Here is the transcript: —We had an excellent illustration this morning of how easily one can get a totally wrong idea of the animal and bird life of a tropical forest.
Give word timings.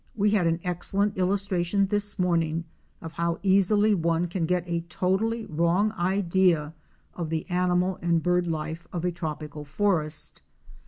—We 0.15 0.31
had 0.31 0.47
an 0.47 0.59
excellent 0.63 1.15
illustration 1.15 1.85
this 1.85 2.17
morning 2.17 2.63
of 3.03 3.11
how 3.11 3.37
easily 3.43 3.93
one 3.93 4.25
can 4.25 4.47
get 4.47 4.63
a 4.67 4.81
totally 4.89 5.45
wrong 5.45 5.91
idea 5.91 6.73
of 7.13 7.29
the 7.29 7.47
animal 7.51 7.99
and 8.01 8.23
bird 8.23 8.47
life 8.47 8.87
of 8.91 9.05
a 9.05 9.11
tropical 9.11 9.63
forest. 9.63 10.41